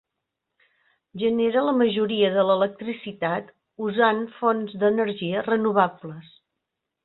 Genera 1.23 1.63
la 1.67 1.73
majoria 1.81 2.31
de 2.39 2.47
l'electricitat 2.49 3.53
usant 3.91 4.27
fonts 4.41 4.77
d'energia 4.85 5.49
renovables. 5.53 6.37